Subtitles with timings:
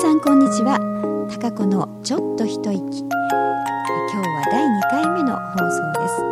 [0.00, 0.78] さんこんにちは。
[1.28, 2.70] 高子のちょっと一息。
[2.70, 3.08] 今日
[4.28, 6.22] は第2回目の放送です、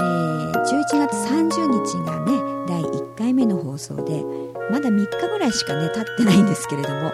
[0.00, 2.32] えー、11月30日がね
[2.66, 4.24] 第1回目の放送で
[4.70, 7.12] まだ3日ぐらいしかね経ってないんですけれども、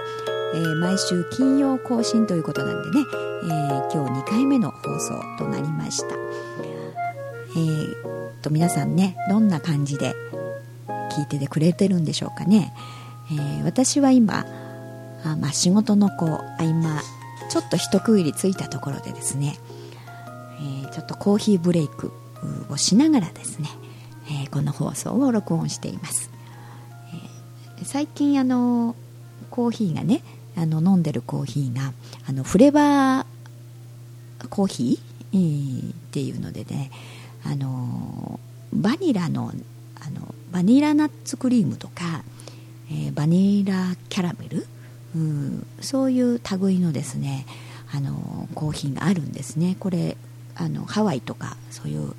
[0.54, 3.04] えー、毎週金曜更新ということなんでね、
[3.42, 6.14] えー、今日2回目の放送となりました。
[6.14, 10.14] えー、と皆さんねどんな感じで
[11.10, 12.72] 聞いててくれてるんでしょうかね、
[13.32, 14.44] え、私は今
[15.24, 17.02] あ、まあ、仕事のこう合間
[17.50, 19.56] ちょっと一区切りついたところでですね、
[20.60, 22.12] えー、ちょっとコーヒーブレイク
[22.70, 23.68] をしながらですね、
[24.26, 26.30] えー、この放送を録音しています、
[27.78, 28.94] えー、最近あの
[29.50, 30.22] コーヒーがね
[30.56, 31.92] あの飲んでるコーヒーが
[32.28, 36.90] あのフレバーコーヒー、えー、っていうのでね
[37.44, 38.38] あの
[38.72, 39.52] バニラの
[40.00, 42.24] あのバニラナッツクリームとか、
[42.90, 44.66] えー、バニラキャラメル、
[45.14, 47.46] うん、そういう類のですね
[47.92, 49.76] あのコーヒーがあるんですね。
[49.80, 50.16] これ
[50.54, 52.14] あのハワイとかそういう、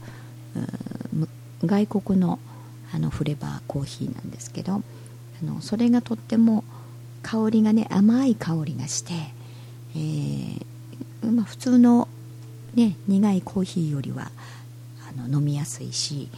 [1.14, 1.30] うん、
[1.66, 2.40] 外国の
[2.94, 6.66] あのフレバーコーヒーなんですけどあのそれがとっても
[7.24, 9.14] 香りがね甘い香りがして、
[9.96, 10.66] えー
[11.32, 12.10] まあ、普通の、
[12.74, 14.32] ね、苦いコーヒーよりは
[15.08, 16.30] あの飲みやすいし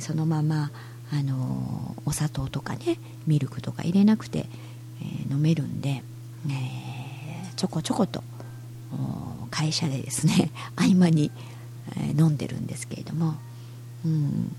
[0.00, 0.70] そのまま
[1.12, 4.46] あのお砂糖とかねミルクとか入れなくて、
[5.00, 6.02] え、飲めるんで、
[6.48, 8.22] え、ちょこちょこと
[9.50, 11.30] 会社でですね 合間に、
[11.96, 13.36] え、飲んでるんですけれども、
[14.04, 14.54] うん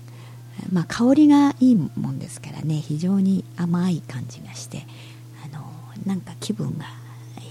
[0.72, 4.86] まあ、香りがいいもんですからね非常に甘い感じがして
[5.44, 5.64] あの
[6.06, 6.86] なんか気分が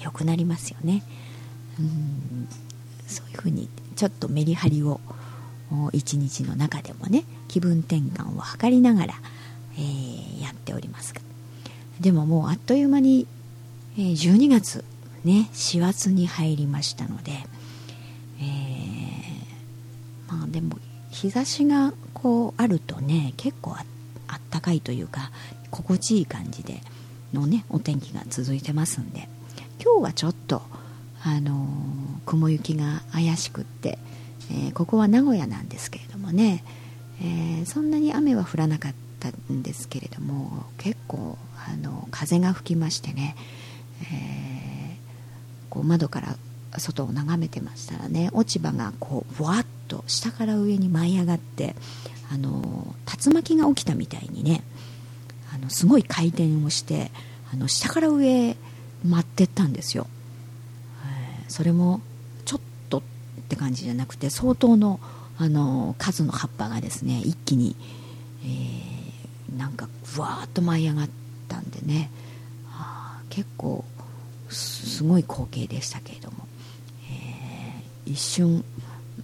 [0.04, 1.04] 良くなりますよね、
[1.80, 2.48] うん、
[3.08, 5.00] そういうふうにちょっとメリハリを
[5.92, 9.14] 一日の中でもね気分転換を図りながら、
[9.78, 11.14] えー、やっております
[12.00, 13.28] でももうあっという間に、
[13.98, 14.84] え、12月
[15.24, 17.32] ね4月に入りましたので、
[18.40, 20.78] えー、まあでも
[21.12, 23.76] 日差しがこうあるとね結構
[24.28, 25.32] あったかいというか
[25.70, 26.82] 心地いい感じで
[27.34, 29.28] のねお天気が続いてますんで
[29.84, 30.62] 今日はちょっと
[31.24, 33.98] あのー、雲行きが怪しくって
[34.52, 36.64] えー、ここは名古屋なんですけれどもね、
[37.22, 38.94] えー、そんなに雨は降らなかっ
[39.32, 43.36] たんですけれども結構あの風が吹きましてね、
[44.02, 44.98] えー、
[45.70, 46.36] こう窓から
[46.78, 51.76] 外を眺めてましたらね落ち葉がこうわっと下から上に舞い上がって
[52.32, 52.96] あの
[53.26, 54.64] 竜巻が起きたみたいにね
[55.54, 57.12] あのすごい回転をして
[57.54, 58.56] あの下から上
[59.06, 60.08] 舞ってったんですよ、
[61.50, 62.00] それも
[62.46, 62.62] ちょっ
[63.54, 65.00] て感じじゃなくて相当の
[65.38, 67.76] あの数の葉っぱがですね一気に、
[68.44, 69.03] えー、
[69.58, 71.10] なんかふわーっと舞い上がっ
[71.48, 72.10] たんでね。
[73.34, 73.84] 結構
[74.50, 76.48] すごい光景でしたけれども、
[77.10, 78.64] えー、一瞬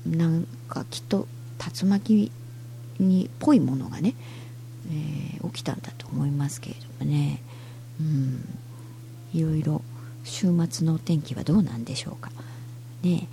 [0.03, 1.27] なんかきっと
[1.81, 2.31] 竜巻
[2.99, 4.15] にっぽいものがね、
[4.87, 7.43] えー、起きたんだと思いますけれどもね、
[8.01, 8.59] うん、
[9.31, 9.83] いろいろ
[10.23, 12.31] 週末のお天気はどうなんでしょうか。
[13.03, 13.27] ね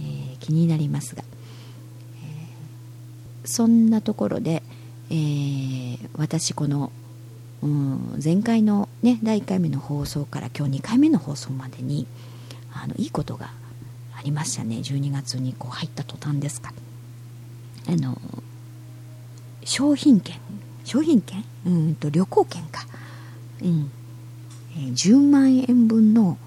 [0.00, 4.62] えー、気になりますが、え、そんなところで、
[5.10, 6.92] えー、私この、
[7.62, 12.06] うん、前回の、ね、第1回目の放送から今日2回目の放送までに
[12.72, 13.50] あのいいことが
[14.16, 14.76] ありましたね。
[14.76, 16.72] 12月にこう入った途端ですか。
[17.88, 18.18] あの
[19.64, 20.36] 商品券。
[20.84, 21.44] 商品券？
[21.66, 22.86] うんと旅行券か、
[23.62, 23.90] うん。
[24.76, 26.38] えー、10万円分の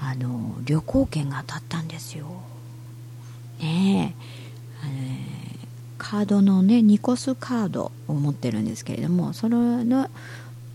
[0.00, 2.26] あの旅行券が当たったんですよ。
[3.60, 4.43] ねえ、
[6.14, 10.08] カードのねニコスカードを持ってるんですけれどもそれの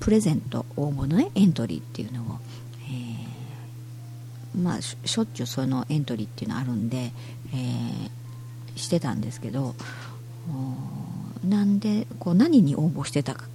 [0.01, 2.25] プレゼント応募のねエントリーっていうのを、
[2.91, 9.75] えー、まあしょっちゅうそのエントリーっていうのあるんで、えー、してたんですけど
[11.47, 13.47] なんでこう何に応募してたか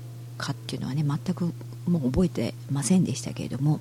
[0.53, 1.53] っていうのはね全く
[1.87, 3.81] もう覚えてませんでしたけれども、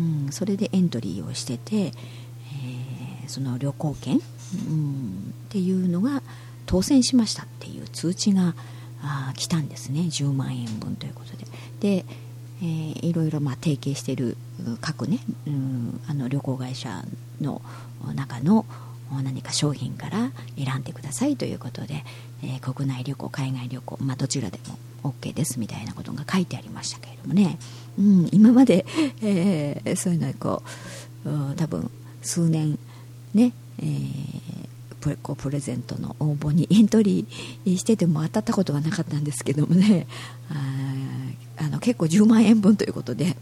[0.00, 6.20] うん、それでエントリーをしてて、えー、その旅行券うんっていうのが
[6.68, 8.54] 当選しましたっていう通知が
[9.02, 10.00] あ来たんですね。
[10.02, 11.46] 10万円分ということで。
[11.80, 12.04] で、
[12.60, 14.36] えー、いろいろまあ提携している
[14.82, 17.02] 各ね、うん、あの旅行会社
[17.40, 17.62] の
[18.14, 18.66] 中の
[19.22, 20.30] 何か商品から
[20.62, 22.04] 選んでくださいということで、
[22.42, 24.58] えー、国内旅行海外旅行、まあ、どちらで
[25.02, 27.58] も OK ですみたいなことが書いてありましたけれどもね、
[27.98, 28.84] うん、今まで、
[29.22, 30.62] えー、そういうのこ
[31.24, 32.78] う多分数年
[33.32, 34.57] ねえー、
[35.22, 40.06] こうプレゼントの応募に エントリーしてても当たったことがなかったんですけどもね。
[40.50, 40.54] あ
[41.60, 43.36] あの結構10万円分ということで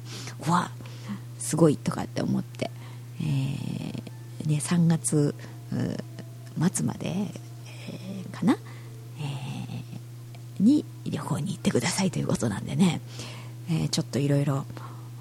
[0.46, 0.70] うわ
[1.38, 2.70] すごいとかって思って、
[3.20, 5.34] えーね、3月
[6.74, 8.56] 末まで、えー、かな、
[9.20, 13.02] えー、に旅行に行ってくださいということなんでね、
[13.70, 14.64] え、ちょっといろいろ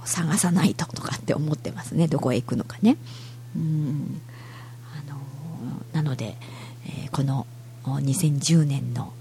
[0.05, 2.07] 探さないととかって思ってますね。
[2.07, 2.97] どこへ行くのかね。
[3.55, 4.21] うん。
[5.95, 6.36] なので、
[6.88, 7.47] えー、この
[7.86, 9.13] 2010年の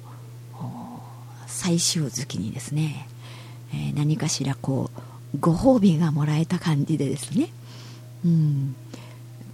[1.46, 3.06] 最終月にですね、
[3.72, 4.90] えー、何かしらこ
[5.32, 7.48] うご褒美がもらえた感じでですね
[8.24, 8.74] うん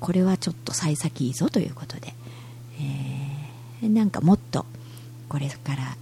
[0.00, 2.14] これはちょっと幸先いいぞということで、
[3.82, 4.64] えー、なんかもっと
[5.28, 5.96] これから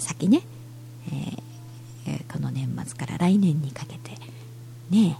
[0.00, 0.42] 先ね、
[2.06, 4.16] えー、この年末から来年にかけて
[4.90, 5.16] ね、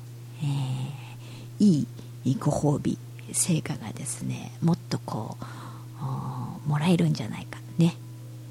[1.60, 1.86] え、い
[2.24, 2.98] いご褒美
[3.32, 7.96] 成果がですねもっとこうもらえるんじゃないかね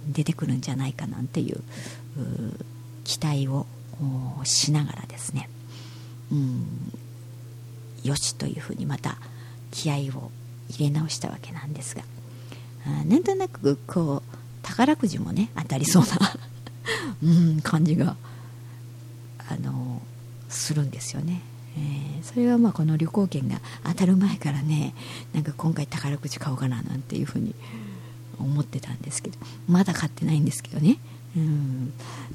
[0.08, 1.62] 出てくるんじゃないかなんていう
[3.04, 3.66] 期待を
[4.44, 5.50] しながらですね
[6.32, 6.94] うん
[8.04, 9.18] よしというふうにまた
[9.72, 10.32] 気合を
[10.70, 12.04] 入れ直したわけなんですが
[13.06, 16.10] なんとなくこう宝くじもね当たりそうな
[17.24, 18.16] うん感じが
[19.50, 20.02] あの
[20.48, 21.42] するんですよね、
[21.80, 24.94] えー、それはまあこの旅行券が当たる前からね
[25.34, 27.56] なんか今回宝くじ買おうかななんていうふうに
[28.40, 29.38] 思ってたんですけど
[29.68, 30.98] まだ買ってないんですけどね
[31.38, 31.94] うん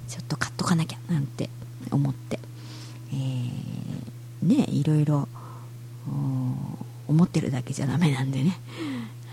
[0.08, 1.50] ちょっと買っとかなきゃなんて
[1.90, 2.38] 思って、
[3.12, 5.28] えー、ねいろいろ
[7.08, 8.58] 思ってるだけじゃダメなんでね、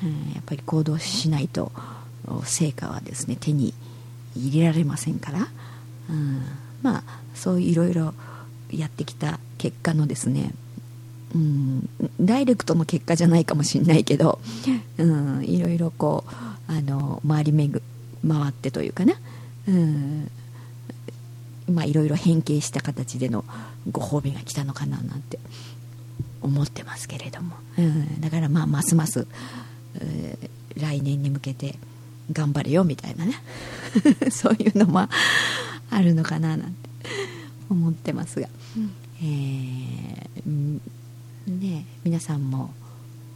[0.03, 1.71] うん、やっぱり行動しないと
[2.43, 3.73] 成果はですね手に
[4.35, 5.47] 入れられませんから、
[6.09, 6.41] うん、
[6.81, 7.03] まあ
[7.33, 8.13] そういろいろ
[8.71, 10.53] やってきた結果のですね
[11.33, 11.89] うん、
[12.19, 14.39] ダイレクトの結果じゃないかもしれないけど、
[14.97, 17.81] うん、いろいろこうあの周り巡
[18.27, 19.13] 回ってというかな、
[19.67, 20.29] うん、
[21.69, 23.45] まあいろいろ変形した形での
[23.89, 25.39] ご褒美が来たのかななんて
[26.41, 29.27] 思ってますけれども、うん、だからまあますます、
[30.75, 31.75] 来年に向けて
[32.31, 33.35] 頑張れよみたいなね。
[34.31, 35.07] そういうのも
[35.89, 36.90] あるのかななんて。
[37.73, 38.47] 思ってますが、
[39.21, 40.79] えー、
[41.47, 42.73] ね、皆さんも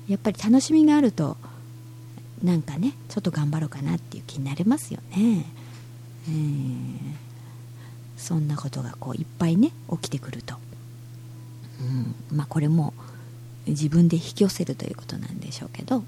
[0.08, 1.38] やっぱり楽しみがあると
[2.44, 5.46] なんかねちょっと頑張ろうかなっていう気になりますよね、
[6.28, 6.98] えー、
[8.18, 10.56] そんなことがこういっぱいね起きてくると、
[11.82, 12.38] うん。
[12.38, 12.94] まあ、これも
[13.68, 16.04] 自分で引き寄せるということなんでしょうけど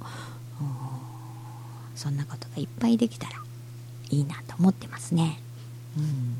[1.96, 3.34] そんなことがいっぱいできたら
[4.12, 5.40] いいなと思ってますね、
[5.98, 6.38] うん。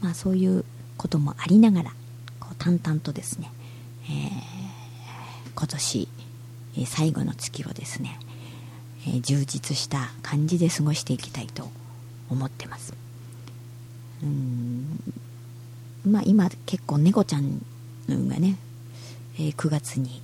[0.00, 0.64] まあ、そういう
[0.96, 1.90] こともありながら
[2.40, 3.50] こう淡々とですね、
[4.04, 4.30] えー、
[5.54, 6.08] 今年
[6.86, 8.18] 最後の月をですね、
[9.06, 11.68] えー、充実した感じで過ごしていきたいと
[12.30, 12.94] 思ってます。
[14.22, 15.14] うん
[16.06, 17.60] まあ今結構猫ちゃん
[18.08, 18.56] がね、
[19.38, 20.22] えー、9月に、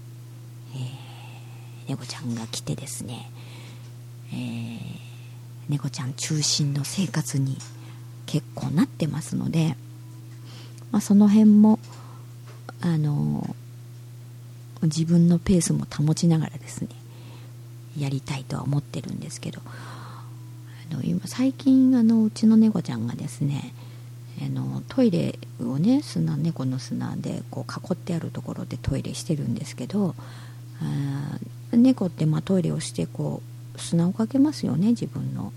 [0.76, 3.30] え、猫ちゃんが来てですね、
[4.32, 4.78] え、
[5.68, 7.58] 猫ちゃん中心の生活に
[8.26, 9.76] 結構なってますので、
[10.92, 11.78] まあ、その辺も
[12.82, 13.56] あの
[14.82, 16.88] 自分のペースも保ちながらですね
[17.98, 23.72] やりたいとは思ってるんですけどあの今最近あのうちの猫ちゃんがですね
[24.40, 30.14] あのトイレをね砂猫の砂でこう囲ってあるところでトイレしてるんですけど
[30.80, 33.40] あ猫ってまあトイレをしてこ
[33.76, 35.52] う砂をかけますよね自分の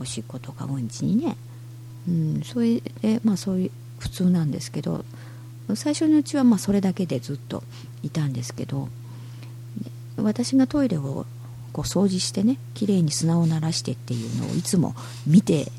[0.00, 1.36] おしっことかうんちにね、
[2.08, 3.70] うん、それでまあそういう
[4.04, 5.02] 普通なんですけど
[5.76, 7.62] 最初のうちはまそれだけでずっと
[8.02, 8.90] いたんですけど
[10.18, 11.24] 私がトイレを
[11.72, 14.94] こう掃除してね綺麗に砂を鳴らしてっていうのをいつも
[15.26, 15.72] 見て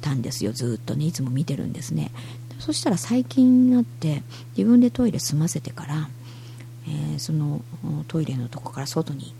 [0.00, 0.52] たんですよ。
[0.52, 2.10] ずっとねいつも見てるんですね。
[2.58, 4.22] そしたら最近になって
[4.56, 6.08] 自分でトイレ済ませてから、
[6.86, 7.60] えー、その
[8.08, 9.34] トイレのとこから外に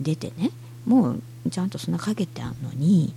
[0.00, 0.50] 出てね
[0.84, 3.14] もうちゃんと砂かけてあるのに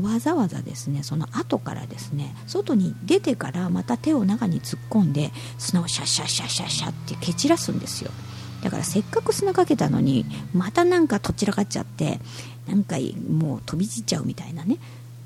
[0.00, 8.10] わざわざですねその後からですね外に出てからまた手を中に突っ込んで砂をシャッシャッシャッシャッシャッって蹴散らすんですよ。
[8.62, 12.20] だからせっかく砂かけたのにまたなんかとっちらかっちゃって
[12.68, 12.96] なんか
[13.30, 14.76] もう飛び散っちゃうみたいなね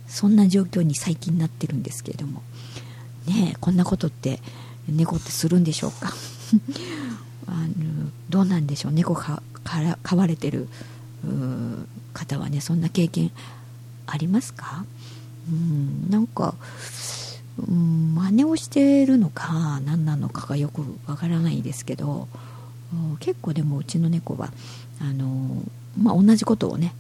[0.06, 2.42] そんな状況に最近なってるんですけれども。
[3.26, 4.40] ねこんなことって
[4.88, 6.12] 猫ってするんでしょうか？
[7.49, 8.92] あのどうなんでしょう？
[8.92, 10.68] 猫かから飼われてる
[12.12, 13.30] 方はねそんな経験
[14.06, 14.84] ありますか？
[15.50, 16.54] うんなんか、
[17.58, 22.28] うん、真似をしてるのか何なのかがよくわからないですけど
[23.20, 24.50] 結構でもうちの猫は
[25.00, 25.62] あの、
[26.00, 26.94] まあ、同じことをね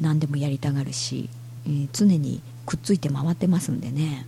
[0.00, 1.28] 何でもやりたがるし、
[1.66, 4.26] えー、常にくっついて回ってますんでね、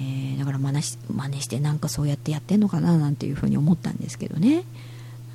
[0.00, 4.64] えー、だから真似し真似してなんかそうやってやってんのかななんていうふうに思ったんですけどね。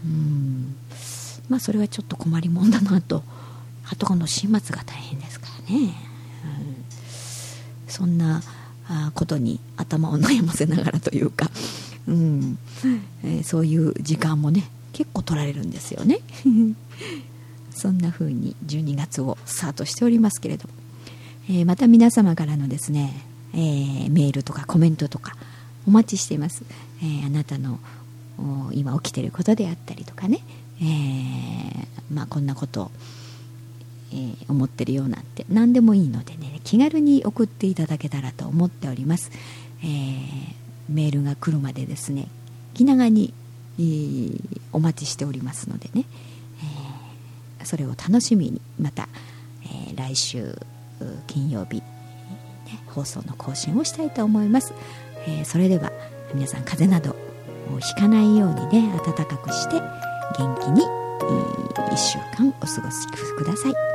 [0.03, 0.75] うん
[1.49, 3.23] まあそれはちょっと困りもんだなと
[3.91, 5.91] あとこの始末が大変ですからね、うん、
[7.87, 8.41] そんな
[9.13, 11.49] ことに頭を悩ませながらというか、
[12.07, 12.57] うん。
[13.23, 16.19] えー、そういう時間もね結構取られるんですよね。
[17.73, 20.73] そんな風に12月をスタートしておりますけれども、
[21.49, 25.35] えー、また皆様からのですね、えー、メールとかコメントとか
[25.87, 26.63] お待ちしています、
[27.01, 27.79] えー、あなたの
[28.73, 30.41] 今起きてることであったりとかね、
[30.81, 32.91] えー、まあ、こんなことを、
[34.11, 39.31] えー、思ってるようなんて何でもいいのでね気軽に送っていただけたらと思っております、
[39.83, 40.53] えー、
[40.89, 42.27] メールが来るまでですね
[42.73, 43.33] 気長に、
[43.79, 46.05] えー、お待ちしておりますのでね、
[47.61, 49.09] え、それを楽しみにまた、
[49.65, 50.57] え来週
[51.27, 51.83] 金曜日、ね、
[52.87, 54.73] 放送の更新をしたいと思います、
[55.27, 55.91] えそれでは
[56.33, 57.15] 皆さん風邪など
[57.79, 59.75] ひかないようにね暖かくして
[60.37, 60.81] 元気に
[61.91, 63.90] 1週間お過ごしください。